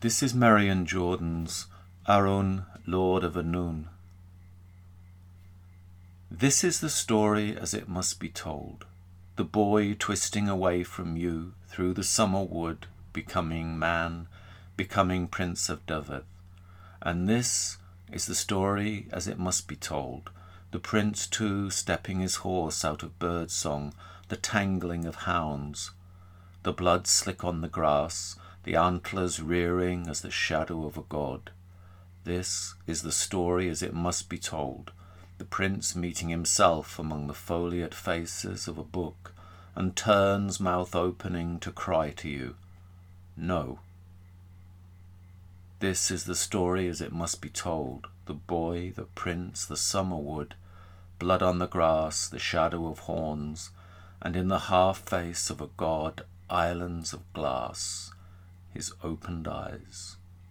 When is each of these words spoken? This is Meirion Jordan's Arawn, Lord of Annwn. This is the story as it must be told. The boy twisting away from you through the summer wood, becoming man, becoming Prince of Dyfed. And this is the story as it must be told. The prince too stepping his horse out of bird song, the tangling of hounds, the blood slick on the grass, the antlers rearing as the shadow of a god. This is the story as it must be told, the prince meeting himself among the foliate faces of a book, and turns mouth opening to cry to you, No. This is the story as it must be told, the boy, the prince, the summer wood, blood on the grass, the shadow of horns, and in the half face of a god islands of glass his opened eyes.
This 0.00 0.22
is 0.22 0.32
Meirion 0.32 0.84
Jordan's 0.84 1.66
Arawn, 2.06 2.66
Lord 2.86 3.24
of 3.24 3.34
Annwn. 3.34 3.86
This 6.30 6.62
is 6.62 6.78
the 6.78 6.88
story 6.88 7.56
as 7.56 7.74
it 7.74 7.88
must 7.88 8.20
be 8.20 8.28
told. 8.28 8.84
The 9.34 9.42
boy 9.42 9.94
twisting 9.94 10.48
away 10.48 10.84
from 10.84 11.16
you 11.16 11.54
through 11.66 11.94
the 11.94 12.04
summer 12.04 12.44
wood, 12.44 12.86
becoming 13.12 13.76
man, 13.76 14.28
becoming 14.76 15.26
Prince 15.26 15.68
of 15.68 15.84
Dyfed. 15.84 16.22
And 17.02 17.28
this 17.28 17.78
is 18.12 18.26
the 18.26 18.36
story 18.36 19.08
as 19.10 19.26
it 19.26 19.40
must 19.40 19.66
be 19.66 19.74
told. 19.74 20.30
The 20.70 20.78
prince 20.78 21.26
too 21.26 21.70
stepping 21.70 22.20
his 22.20 22.36
horse 22.36 22.84
out 22.84 23.02
of 23.02 23.18
bird 23.18 23.50
song, 23.50 23.92
the 24.28 24.36
tangling 24.36 25.06
of 25.06 25.26
hounds, 25.26 25.90
the 26.62 26.72
blood 26.72 27.08
slick 27.08 27.42
on 27.42 27.62
the 27.62 27.68
grass, 27.68 28.36
the 28.68 28.76
antlers 28.76 29.40
rearing 29.40 30.06
as 30.08 30.20
the 30.20 30.30
shadow 30.30 30.84
of 30.84 30.98
a 30.98 31.02
god. 31.08 31.50
This 32.24 32.74
is 32.86 33.00
the 33.00 33.10
story 33.10 33.66
as 33.70 33.82
it 33.82 33.94
must 33.94 34.28
be 34.28 34.36
told, 34.36 34.92
the 35.38 35.46
prince 35.46 35.96
meeting 35.96 36.28
himself 36.28 36.98
among 36.98 37.28
the 37.28 37.32
foliate 37.32 37.94
faces 37.94 38.68
of 38.68 38.76
a 38.76 38.84
book, 38.84 39.32
and 39.74 39.96
turns 39.96 40.60
mouth 40.60 40.94
opening 40.94 41.58
to 41.60 41.72
cry 41.72 42.10
to 42.10 42.28
you, 42.28 42.56
No. 43.38 43.78
This 45.78 46.10
is 46.10 46.24
the 46.24 46.34
story 46.34 46.88
as 46.88 47.00
it 47.00 47.10
must 47.10 47.40
be 47.40 47.48
told, 47.48 48.06
the 48.26 48.34
boy, 48.34 48.92
the 48.94 49.04
prince, 49.04 49.64
the 49.64 49.78
summer 49.78 50.18
wood, 50.18 50.56
blood 51.18 51.42
on 51.42 51.58
the 51.58 51.68
grass, 51.68 52.28
the 52.28 52.38
shadow 52.38 52.86
of 52.88 52.98
horns, 52.98 53.70
and 54.20 54.36
in 54.36 54.48
the 54.48 54.68
half 54.68 54.98
face 54.98 55.48
of 55.48 55.62
a 55.62 55.70
god 55.78 56.20
islands 56.50 57.14
of 57.14 57.32
glass 57.32 58.10
his 58.72 58.92
opened 59.02 59.48
eyes. 59.48 60.16